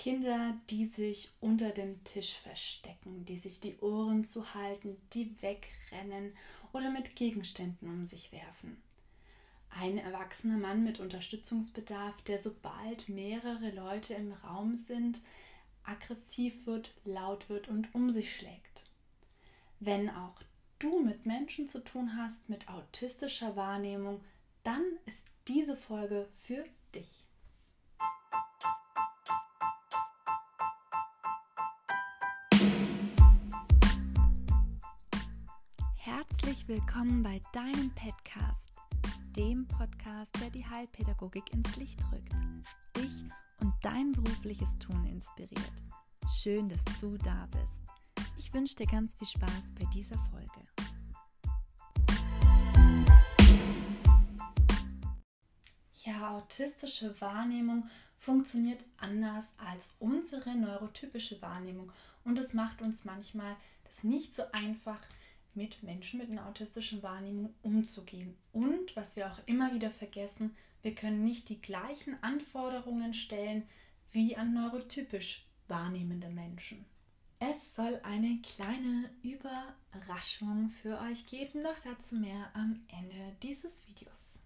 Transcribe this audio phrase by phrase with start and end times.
[0.00, 6.32] Kinder, die sich unter dem Tisch verstecken, die sich die Ohren zu halten, die wegrennen
[6.72, 8.80] oder mit Gegenständen um sich werfen.
[9.68, 15.20] Ein erwachsener Mann mit Unterstützungsbedarf, der sobald mehrere Leute im Raum sind,
[15.84, 18.82] aggressiv wird, laut wird und um sich schlägt.
[19.80, 20.40] Wenn auch
[20.78, 24.24] du mit Menschen zu tun hast mit autistischer Wahrnehmung,
[24.62, 26.64] dann ist diese Folge für
[26.94, 27.26] dich.
[36.70, 38.70] Willkommen bei deinem Podcast,
[39.34, 42.32] dem Podcast, der die Heilpädagogik ins Licht rückt,
[42.96, 43.24] dich
[43.58, 45.72] und dein berufliches Tun inspiriert.
[46.40, 48.30] Schön, dass du da bist.
[48.38, 50.62] Ich wünsche dir ganz viel Spaß bei dieser Folge.
[56.04, 61.90] Ja, autistische Wahrnehmung funktioniert anders als unsere neurotypische Wahrnehmung
[62.22, 65.00] und es macht uns manchmal das nicht so einfach,
[65.54, 68.36] mit Menschen mit einer autistischen Wahrnehmung umzugehen.
[68.52, 73.64] Und was wir auch immer wieder vergessen, wir können nicht die gleichen Anforderungen stellen
[74.12, 76.84] wie an neurotypisch wahrnehmende Menschen.
[77.38, 84.40] Es soll eine kleine Überraschung für euch geben, doch dazu mehr am Ende dieses Videos.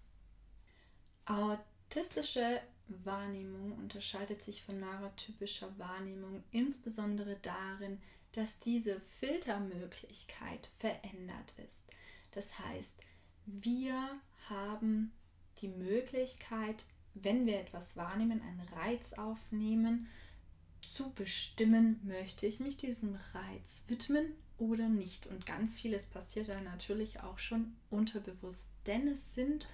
[1.25, 7.99] Autistische Wahrnehmung unterscheidet sich von neurotypischer Wahrnehmung insbesondere darin,
[8.37, 11.87] dass diese Filtermöglichkeit verändert ist.
[12.31, 12.99] Das heißt,
[13.45, 14.19] wir
[14.49, 15.11] haben
[15.59, 20.07] die Möglichkeit, wenn wir etwas wahrnehmen, einen Reiz aufnehmen,
[20.81, 25.27] zu bestimmen, möchte ich mich diesem Reiz widmen oder nicht.
[25.27, 29.67] Und ganz vieles passiert da natürlich auch schon unterbewusst, denn es sind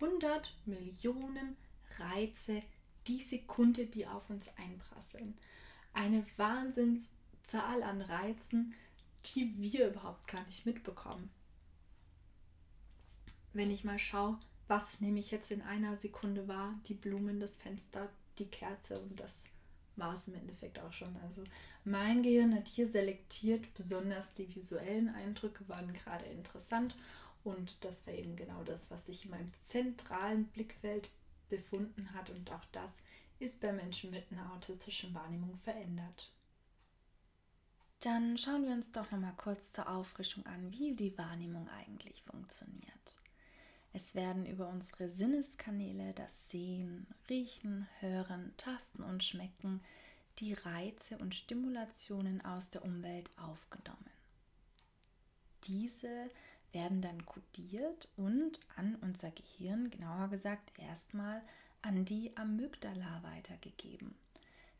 [0.00, 1.56] 100 Millionen
[1.98, 2.62] Reize
[3.06, 5.36] die Sekunde, die auf uns einprasseln.
[5.92, 6.24] Eine
[7.50, 8.74] Wahnsinnszahl an Reizen,
[9.26, 11.30] die wir überhaupt gar nicht mitbekommen.
[13.52, 14.38] Wenn ich mal schaue,
[14.68, 16.78] was nehme ich jetzt in einer Sekunde wahr?
[16.86, 18.08] Die Blumen, das Fenster,
[18.38, 19.44] die Kerze und das
[19.96, 21.16] war es im Endeffekt auch schon.
[21.24, 21.42] Also
[21.84, 26.94] mein Gehirn hat hier selektiert, besonders die visuellen Eindrücke waren gerade interessant
[27.42, 31.10] und das war eben genau das, was sich in meinem zentralen Blickfeld
[31.48, 32.98] befunden hat und auch das
[33.40, 36.30] ist bei Menschen mit einer autistischen Wahrnehmung verändert.
[38.00, 42.22] Dann schauen wir uns doch noch mal kurz zur Auffrischung an, wie die Wahrnehmung eigentlich
[42.22, 43.18] funktioniert.
[43.92, 49.82] Es werden über unsere Sinneskanäle, das Sehen, Riechen, Hören, Tasten und Schmecken,
[50.38, 54.10] die Reize und Stimulationen aus der Umwelt aufgenommen.
[55.64, 56.30] Diese
[56.72, 61.42] werden dann kodiert und an unser Gehirn, genauer gesagt erstmal
[61.82, 64.14] an die Amygdala weitergegeben.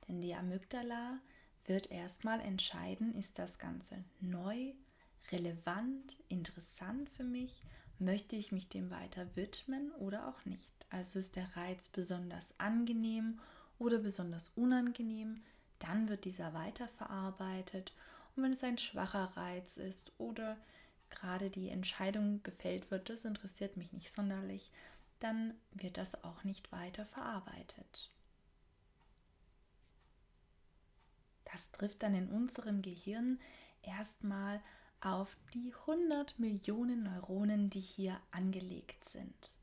[0.08, 1.18] Denn die Amygdala
[1.70, 4.72] wird erstmal entscheiden, ist das Ganze neu,
[5.30, 7.62] relevant, interessant für mich,
[8.00, 10.68] möchte ich mich dem weiter widmen oder auch nicht.
[10.90, 13.38] Also ist der Reiz besonders angenehm
[13.78, 15.44] oder besonders unangenehm,
[15.78, 17.94] dann wird dieser weiterverarbeitet.
[18.34, 20.56] Und wenn es ein schwacher Reiz ist oder
[21.08, 24.72] gerade die Entscheidung gefällt wird, das interessiert mich nicht sonderlich,
[25.20, 28.10] dann wird das auch nicht weiter verarbeitet.
[31.52, 33.38] Das trifft dann in unserem Gehirn
[33.82, 34.60] erstmal
[35.00, 39.56] auf die 100 Millionen Neuronen, die hier angelegt sind.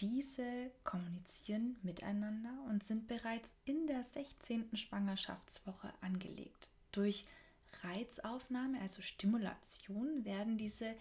[0.00, 4.76] Diese kommunizieren miteinander und sind bereits in der 16.
[4.76, 6.68] Schwangerschaftswoche angelegt.
[6.92, 7.24] Durch
[7.82, 10.94] Reizaufnahme, also Stimulation, werden diese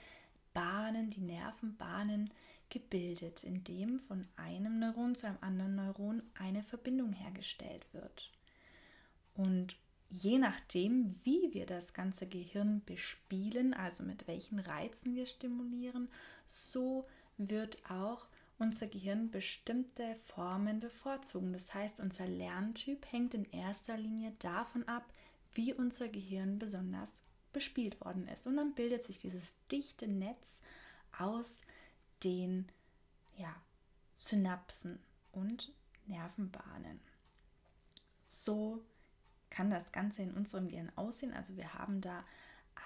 [0.54, 2.32] Bahnen, die Nervenbahnen
[2.70, 8.32] gebildet, indem von einem Neuron zu einem anderen Neuron eine Verbindung hergestellt wird.
[9.36, 9.78] Und
[10.10, 16.10] je nachdem, wie wir das ganze Gehirn bespielen, also mit welchen Reizen wir stimulieren,
[16.46, 17.08] so
[17.38, 21.52] wird auch unser Gehirn bestimmte Formen bevorzugen.
[21.52, 25.06] Das heißt, unser Lerntyp hängt in erster Linie davon ab,
[25.54, 28.48] wie unser Gehirn besonders bespielt worden ist.
[28.48, 30.62] Und dann bildet sich dieses dichte Netz
[31.18, 31.64] aus
[32.24, 32.68] den
[33.38, 33.54] ja,
[34.18, 35.00] Synapsen
[35.32, 35.72] und
[36.08, 37.00] Nervenbahnen.
[38.28, 38.84] So
[39.56, 41.34] kann das Ganze in unserem Gehirn aussehen.
[41.34, 42.26] Also wir haben da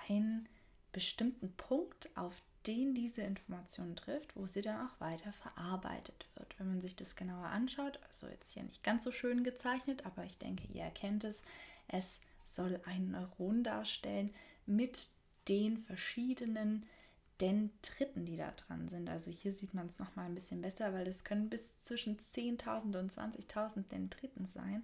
[0.08, 0.48] einen
[0.92, 6.54] bestimmten Punkt, auf den diese Information trifft, wo sie dann auch weiter verarbeitet wird.
[6.60, 10.26] Wenn man sich das genauer anschaut, also jetzt hier nicht ganz so schön gezeichnet, aber
[10.26, 11.42] ich denke, ihr erkennt es,
[11.88, 14.32] es soll ein Neuron darstellen
[14.68, 15.10] mit
[15.48, 16.86] den verschiedenen
[17.42, 19.10] Dendriten, die da dran sind.
[19.10, 23.00] Also hier sieht man es nochmal ein bisschen besser, weil es können bis zwischen 10.000
[23.00, 24.84] und 20.000 Dendriten sein,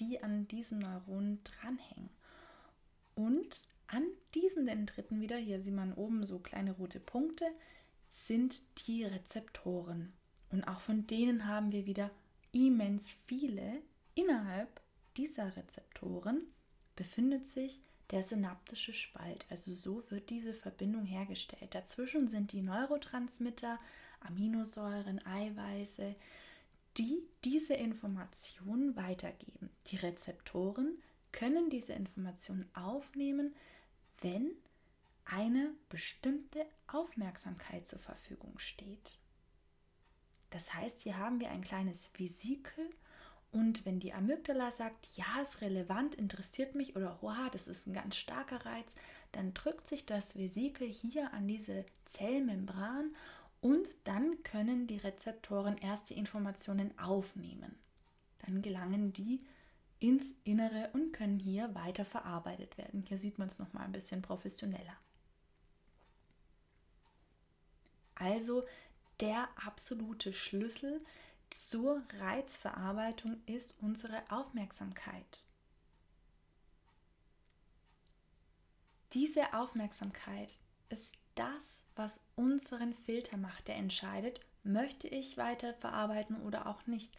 [0.00, 2.10] die an diesen Neuronen dranhängen.
[3.14, 4.04] Und an
[4.34, 7.46] diesen Dendriten wieder, hier sieht man oben so kleine rote Punkte,
[8.08, 10.12] sind die Rezeptoren.
[10.50, 12.10] Und auch von denen haben wir wieder
[12.52, 13.82] immens viele.
[14.14, 14.80] Innerhalb
[15.16, 16.42] dieser Rezeptoren
[16.96, 19.46] befindet sich der synaptische Spalt.
[19.50, 21.74] Also so wird diese Verbindung hergestellt.
[21.74, 23.80] Dazwischen sind die Neurotransmitter,
[24.20, 26.14] Aminosäuren, Eiweiße,
[26.96, 29.70] die diese Informationen weitergeben.
[29.86, 30.98] Die Rezeptoren
[31.32, 33.54] können diese Informationen aufnehmen,
[34.20, 34.52] wenn
[35.24, 39.18] eine bestimmte Aufmerksamkeit zur Verfügung steht.
[40.50, 42.88] Das heißt, hier haben wir ein kleines Vesikel
[43.50, 47.94] und wenn die Amygdala sagt, ja, ist relevant, interessiert mich oder wow, das ist ein
[47.94, 48.96] ganz starker Reiz,
[49.32, 53.14] dann drückt sich das Vesikel hier an diese Zellmembran
[53.64, 57.74] und dann können die Rezeptoren erste Informationen aufnehmen.
[58.40, 59.42] Dann gelangen die
[60.00, 63.06] ins Innere und können hier weiter verarbeitet werden.
[63.08, 64.94] Hier sieht man es nochmal ein bisschen professioneller.
[68.16, 68.66] Also
[69.20, 71.02] der absolute Schlüssel
[71.48, 75.46] zur Reizverarbeitung ist unsere Aufmerksamkeit.
[79.14, 80.58] Diese Aufmerksamkeit
[80.90, 87.12] ist das, was unseren Filter macht, der entscheidet, möchte ich weiter verarbeiten oder auch nicht,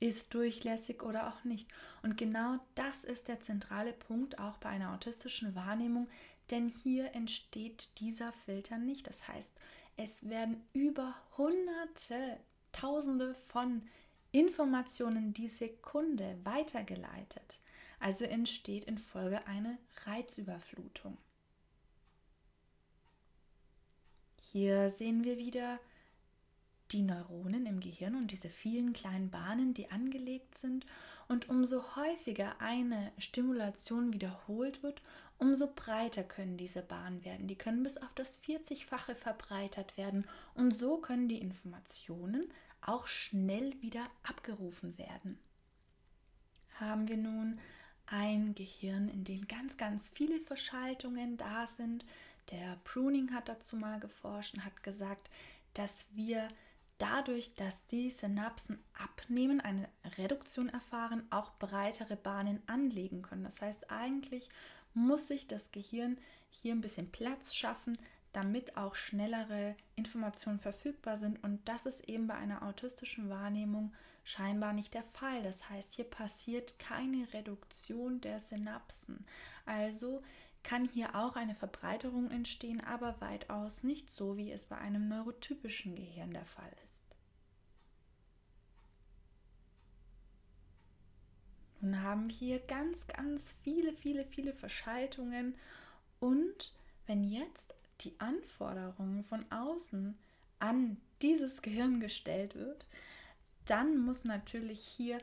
[0.00, 1.68] ist durchlässig oder auch nicht.
[2.02, 6.08] Und genau das ist der zentrale Punkt auch bei einer autistischen Wahrnehmung,
[6.50, 9.06] denn hier entsteht dieser Filter nicht.
[9.06, 9.52] Das heißt,
[9.96, 12.38] es werden über hunderte,
[12.72, 13.82] tausende von
[14.32, 17.60] Informationen die Sekunde weitergeleitet.
[18.00, 21.16] Also entsteht in Folge eine Reizüberflutung.
[24.52, 25.80] Hier sehen wir wieder
[26.90, 30.84] die Neuronen im Gehirn und diese vielen kleinen Bahnen, die angelegt sind.
[31.26, 35.00] Und umso häufiger eine Stimulation wiederholt wird,
[35.38, 37.46] umso breiter können diese Bahnen werden.
[37.46, 42.44] Die können bis auf das 40-fache verbreitert werden und so können die Informationen
[42.82, 45.38] auch schnell wieder abgerufen werden.
[46.78, 47.58] Haben wir nun
[48.06, 52.04] ein Gehirn, in dem ganz, ganz viele Verschaltungen da sind.
[52.52, 55.30] Der Pruning hat dazu mal geforscht und hat gesagt,
[55.74, 56.48] dass wir
[56.98, 59.88] dadurch, dass die Synapsen abnehmen, eine
[60.18, 63.42] Reduktion erfahren, auch breitere Bahnen anlegen können.
[63.42, 64.50] Das heißt, eigentlich
[64.94, 66.18] muss sich das Gehirn
[66.50, 67.98] hier ein bisschen Platz schaffen,
[68.32, 71.42] damit auch schnellere Informationen verfügbar sind.
[71.42, 73.92] Und das ist eben bei einer autistischen Wahrnehmung
[74.24, 75.42] scheinbar nicht der Fall.
[75.42, 79.26] Das heißt, hier passiert keine Reduktion der Synapsen.
[79.66, 80.22] Also
[80.62, 85.96] kann hier auch eine Verbreiterung entstehen, aber weitaus nicht so, wie es bei einem neurotypischen
[85.96, 87.02] Gehirn der Fall ist.
[91.80, 95.56] Nun haben wir hier ganz, ganz viele, viele, viele Verschaltungen
[96.20, 96.72] und
[97.06, 100.16] wenn jetzt die Anforderungen von außen
[100.60, 102.86] an dieses Gehirn gestellt wird,
[103.64, 105.20] dann muss natürlich hier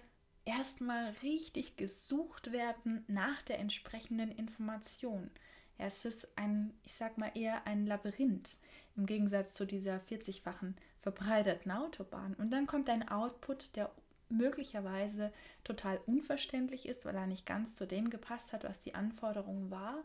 [0.49, 5.29] erstmal richtig gesucht werden nach der entsprechenden Information.
[5.77, 8.57] Ja, es ist ein, ich sag mal eher ein Labyrinth
[8.97, 12.33] im Gegensatz zu dieser 40-fachen verbreiterten Autobahn.
[12.33, 13.91] Und dann kommt ein Output, der
[14.27, 15.31] möglicherweise
[15.63, 20.03] total unverständlich ist, weil er nicht ganz zu dem gepasst hat, was die Anforderung war.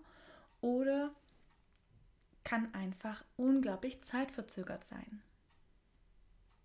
[0.61, 1.11] Oder
[2.45, 5.23] kann einfach unglaublich zeitverzögert sein.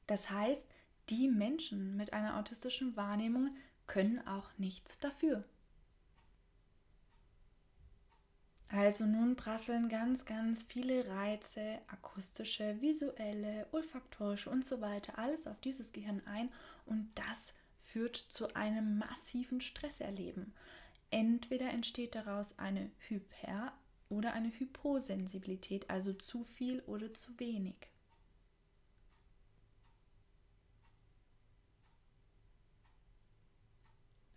[0.07, 0.67] Das heißt,
[1.09, 3.55] die Menschen mit einer autistischen Wahrnehmung
[3.89, 5.43] können auch nichts dafür.
[8.69, 15.59] Also nun prasseln ganz, ganz viele Reize, akustische, visuelle, olfaktorische und so weiter, alles auf
[15.61, 16.51] dieses Gehirn ein
[16.85, 20.53] und das führt zu einem massiven Stresserleben.
[21.09, 23.73] Entweder entsteht daraus eine Hyper-
[24.07, 27.89] oder eine Hyposensibilität, also zu viel oder zu wenig.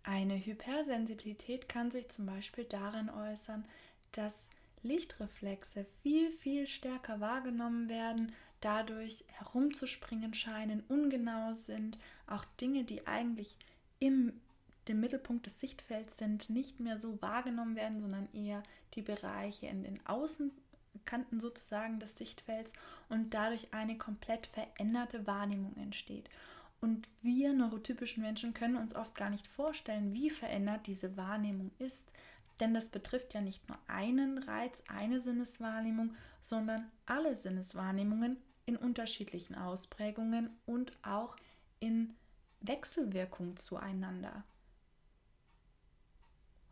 [0.03, 3.65] Eine Hypersensibilität kann sich zum Beispiel darin äußern,
[4.11, 4.49] dass
[4.83, 13.57] Lichtreflexe viel, viel stärker wahrgenommen werden, dadurch herumzuspringen scheinen, ungenau sind, auch Dinge, die eigentlich
[13.99, 14.33] im
[14.87, 18.63] dem Mittelpunkt des Sichtfelds sind, nicht mehr so wahrgenommen werden, sondern eher
[18.95, 22.73] die Bereiche in den Außenkanten sozusagen des Sichtfelds
[23.09, 26.29] und dadurch eine komplett veränderte Wahrnehmung entsteht.
[26.83, 32.11] Und wir neurotypischen Menschen können uns oft gar nicht vorstellen, wie verändert diese Wahrnehmung ist,
[32.59, 39.55] Denn das betrifft ja nicht nur einen Reiz, eine Sinneswahrnehmung, sondern alle Sinneswahrnehmungen in unterschiedlichen
[39.55, 41.37] Ausprägungen und auch
[41.79, 42.13] in
[42.59, 44.43] Wechselwirkung zueinander.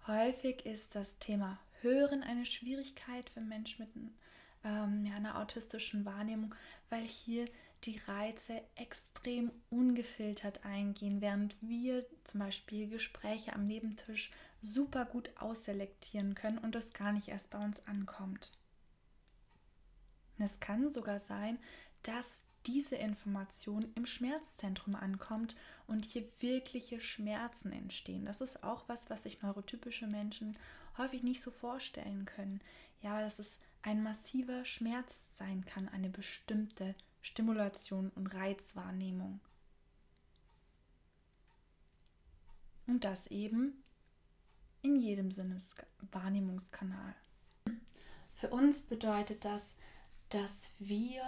[0.08, 4.12] Häufig ist das Thema Hören eine Schwierigkeit für Menschen mit
[4.64, 6.54] ähm, ja, einer autistischen Wahrnehmung,
[6.90, 7.46] weil hier
[7.84, 16.36] die Reize extrem ungefiltert eingehen, während wir zum Beispiel Gespräche am Nebentisch super gut ausselektieren
[16.36, 18.52] können und das gar nicht erst bei uns ankommt.
[20.38, 21.60] Es kann sogar sein,
[22.04, 25.56] dass diese Information im Schmerzzentrum ankommt
[25.88, 28.26] und hier wirkliche Schmerzen entstehen.
[28.26, 30.58] Das ist auch was, was sich neurotypische Menschen
[30.98, 32.62] häufig nicht so vorstellen können.
[33.02, 39.40] Ja, dass es ein massiver Schmerz sein kann, eine bestimmte Stimulation und Reizwahrnehmung.
[42.88, 43.84] Und das eben
[44.82, 47.16] in jedem Sinneswahrnehmungskanal.
[48.34, 49.76] Für uns bedeutet das,
[50.30, 51.22] dass wir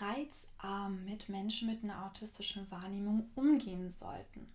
[0.00, 4.52] reizarm mit Menschen mit einer autistischen Wahrnehmung umgehen sollten.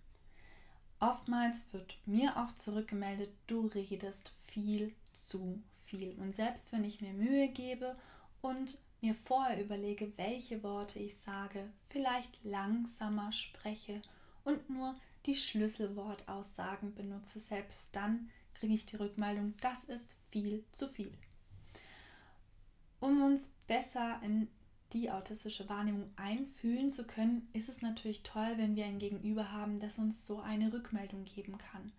[1.00, 6.18] Oftmals wird mir auch zurückgemeldet, du redest viel zu viel.
[6.18, 7.96] Und selbst wenn ich mir Mühe gebe
[8.40, 14.00] und mir vorher überlege, welche Worte ich sage, vielleicht langsamer spreche
[14.44, 14.94] und nur
[15.26, 21.12] die Schlüsselwortaussagen benutze, selbst dann kriege ich die Rückmeldung, das ist viel zu viel.
[22.98, 24.48] Um uns besser in
[24.94, 29.80] die autistische Wahrnehmung einfühlen zu können, ist es natürlich toll, wenn wir ein Gegenüber haben,
[29.80, 31.92] das uns so eine Rückmeldung geben kann.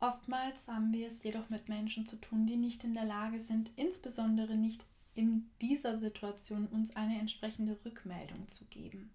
[0.00, 3.70] Oftmals haben wir es jedoch mit Menschen zu tun, die nicht in der Lage sind,
[3.76, 4.84] insbesondere nicht
[5.18, 9.10] in dieser Situation uns eine entsprechende Rückmeldung zu geben.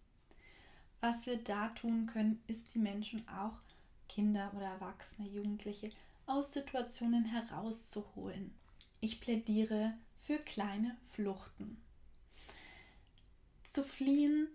[0.99, 3.57] Was wir da tun können, ist die Menschen auch,
[4.09, 5.91] Kinder oder Erwachsene, Jugendliche,
[6.25, 8.53] aus Situationen herauszuholen.
[8.99, 11.81] Ich plädiere für kleine Fluchten.
[13.63, 14.49] Zu fliehen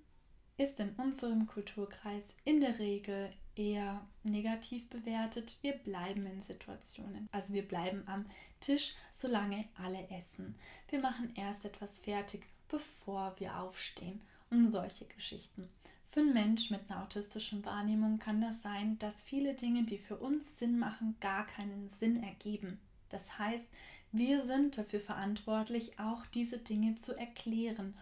[0.59, 5.59] ist in unserem Kulturkreis in der Regel eher negativ bewertet.
[5.62, 7.29] Wir bleiben in Situationen.
[7.33, 8.27] Also wir bleiben am
[8.61, 10.55] Tisch, solange alle essen.
[10.88, 15.69] Wir machen erst etwas fertig, bevor wir aufstehen und solche Geschichten.
[16.11, 20.17] Für einen Mensch mit einer autistischen Wahrnehmung kann das sein, dass viele Dinge, die für
[20.17, 22.81] uns Sinn machen, gar keinen Sinn ergeben.
[23.11, 23.69] Das heißt,
[24.11, 27.95] wir sind dafür verantwortlich, auch diese Dinge zu erklären,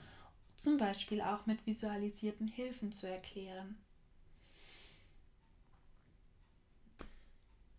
[0.54, 3.76] zum Beispiel auch mit visualisierten Hilfen zu erklären.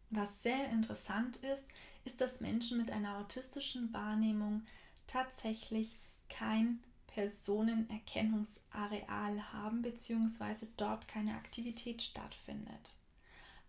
[0.10, 1.66] Was sehr interessant ist,
[2.06, 4.66] ist, dass Menschen mit einer autistischen Wahrnehmung
[5.06, 6.00] tatsächlich
[6.30, 12.96] kein Personenerkennungsareal haben, beziehungsweise dort keine Aktivität stattfindet.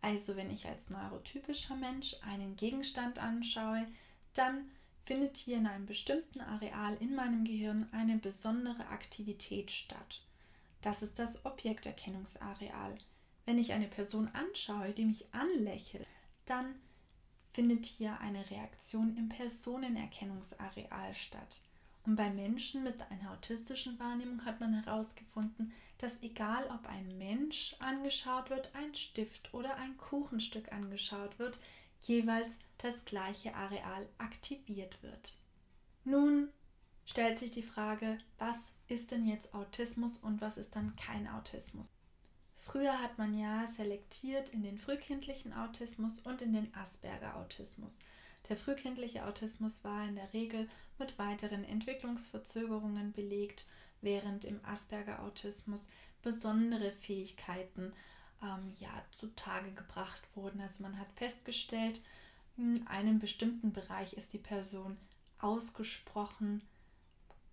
[0.01, 3.87] Also wenn ich als neurotypischer Mensch einen Gegenstand anschaue,
[4.35, 4.71] dann
[5.07, 10.23] findet hier in einem bestimmten Areal in meinem Gehirn eine besondere Aktivität statt.
[10.83, 12.95] Das ist das Objekterkennungsareal.
[13.47, 16.07] Wenn ich eine Person anschaue, die mich anlächelt,
[16.49, 16.75] dann
[17.53, 21.61] findet hier eine Reaktion im Personenerkennungsareal statt.
[22.07, 27.77] Und bei Menschen mit einer autistischen Wahrnehmung hat man herausgefunden, dass egal ob ein Mensch
[27.81, 31.59] angeschaut wird, ein Stift oder ein Kuchenstück angeschaut wird,
[32.01, 35.35] jeweils das gleiche Areal aktiviert wird.
[36.05, 36.49] Nun
[37.05, 41.89] stellt sich die Frage, was ist denn jetzt Autismus und was ist dann kein Autismus?
[42.71, 47.99] Früher hat man ja selektiert in den frühkindlichen Autismus und in den Asperger-Autismus.
[48.51, 53.67] Der frühkindliche Autismus war in der Regel mit weiteren Entwicklungsverzögerungen belegt,
[54.03, 55.91] während im Asperger-Autismus
[56.23, 57.95] besondere Fähigkeiten
[58.43, 60.61] ähm, ja, zutage gebracht wurden.
[60.61, 62.03] Also man hat festgestellt,
[62.59, 64.99] in einem bestimmten Bereich ist die Person
[65.39, 66.61] ausgesprochen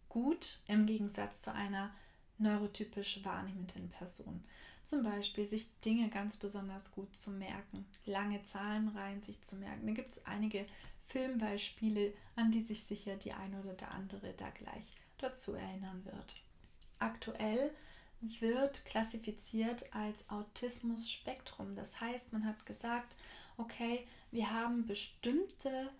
[0.09, 1.91] gut im Gegensatz zu einer
[2.37, 4.43] neurotypisch wahrnehmenden Person.
[4.83, 9.87] Zum Beispiel sich Dinge ganz besonders gut zu merken, lange Zahlenreihen sich zu merken.
[9.87, 10.65] Da gibt es einige
[11.07, 16.35] Filmbeispiele, an die sich sicher die eine oder der andere da gleich dazu erinnern wird.
[16.99, 17.71] Aktuell
[18.21, 21.75] wird klassifiziert als Autismus-Spektrum.
[21.75, 23.15] Das heißt, man hat gesagt,
[23.57, 25.91] okay, wir haben bestimmte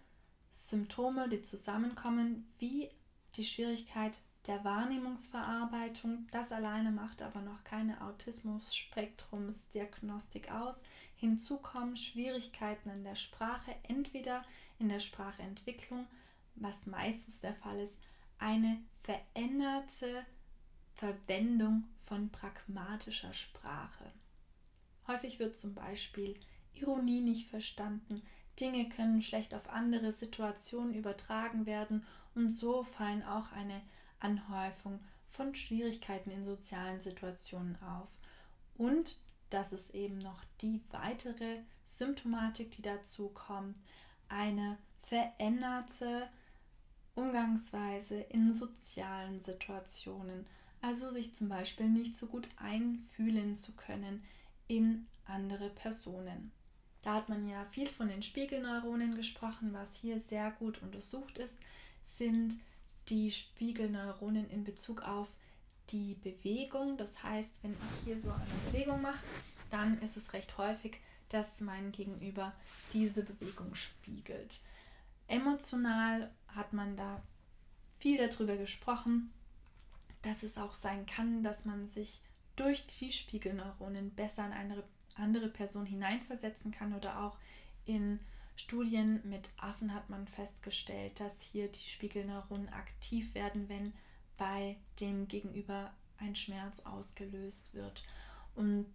[0.50, 2.90] Symptome, die zusammenkommen, wie
[3.36, 6.28] die Schwierigkeit der Wahrnehmungsverarbeitung.
[6.32, 10.82] Das alleine macht aber noch keine Autismus-Spektrumsdiagnostik aus.
[11.16, 14.44] Hinzu kommen Schwierigkeiten in der Sprache, entweder
[14.80, 16.08] in der Sprachentwicklung,
[16.56, 18.02] was meistens der Fall ist,
[18.38, 20.26] eine veränderte
[20.94, 24.12] Verwendung von pragmatischer Sprache.
[25.08, 26.38] Häufig wird zum Beispiel
[26.74, 28.22] Ironie nicht verstanden,
[28.60, 33.82] Dinge können schlecht auf andere Situationen übertragen werden und so fallen auch eine
[34.20, 38.10] Anhäufung von Schwierigkeiten in sozialen Situationen auf.
[38.78, 39.18] Und
[39.50, 43.78] das ist eben noch die weitere Symptomatik, die dazu kommt,
[44.28, 46.28] eine veränderte
[47.16, 50.46] Umgangsweise in sozialen Situationen,
[50.82, 54.24] also sich zum Beispiel nicht so gut einfühlen zu können
[54.68, 56.52] in andere Personen.
[57.02, 59.74] Da hat man ja viel von den Spiegelneuronen gesprochen.
[59.74, 61.60] Was hier sehr gut untersucht ist,
[62.04, 62.58] sind
[63.10, 65.36] die Spiegelneuronen in Bezug auf
[65.90, 66.98] die Bewegung.
[66.98, 69.24] Das heißt, wenn ich hier so eine Bewegung mache,
[69.70, 72.54] dann ist es recht häufig, dass mein Gegenüber
[72.94, 74.60] diese Bewegung spiegelt.
[75.28, 77.22] Emotional hat man da
[78.00, 79.32] viel darüber gesprochen,
[80.22, 82.22] dass es auch sein kann, dass man sich
[82.56, 84.84] durch die Spiegelneuronen besser in eine
[85.16, 87.38] andere Person hineinversetzen kann oder auch
[87.86, 88.20] in
[88.56, 93.94] Studien mit Affen hat man festgestellt, dass hier die Spiegelneuronen aktiv werden, wenn
[94.38, 98.04] bei dem Gegenüber ein Schmerz ausgelöst wird.
[98.56, 98.86] Und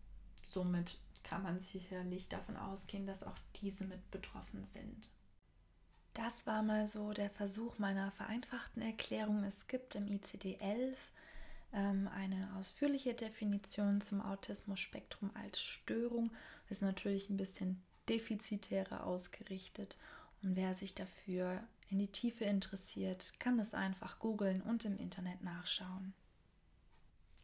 [0.42, 5.10] somit kann man sicherlich davon ausgehen, dass auch diese mit betroffen sind.
[6.14, 9.44] Das war mal so der Versuch meiner vereinfachten Erklärung.
[9.44, 10.96] Es gibt im ICD-11
[11.72, 16.32] ähm, eine ausführliche Definition zum Autismus-Spektrum als Störung.
[16.68, 19.96] Ist natürlich ein bisschen defizitärer ausgerichtet.
[20.42, 25.42] Und wer sich dafür in die Tiefe interessiert, kann es einfach googeln und im Internet
[25.42, 26.12] nachschauen.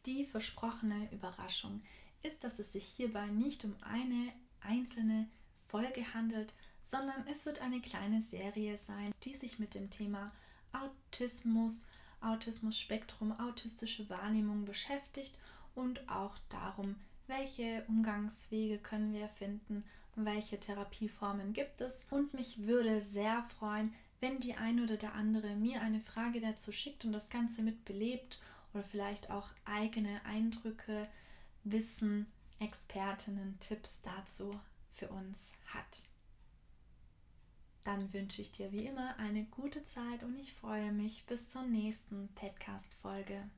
[0.04, 1.82] Die versprochene Überraschung
[2.22, 5.28] ist, dass es sich hierbei nicht um eine einzelne
[5.68, 10.32] Folge handelt, sondern es wird eine kleine Serie sein, die sich mit dem Thema
[10.72, 11.88] Autismus,
[12.20, 15.36] Autismus-Spektrum, autistische Wahrnehmung beschäftigt
[15.74, 16.96] und auch darum,
[17.26, 19.84] welche Umgangswege können wir finden,
[20.24, 22.06] welche Therapieformen gibt es.
[22.10, 26.72] Und mich würde sehr freuen, wenn die eine oder der andere mir eine Frage dazu
[26.72, 28.40] schickt und das Ganze mit belebt
[28.72, 31.06] oder vielleicht auch eigene Eindrücke,
[31.64, 32.26] Wissen,
[32.58, 34.58] Expertinnen, Tipps dazu
[34.94, 36.04] für uns hat.
[37.84, 41.62] Dann wünsche ich dir wie immer eine gute Zeit und ich freue mich bis zur
[41.62, 43.48] nächsten Podcast-Folge.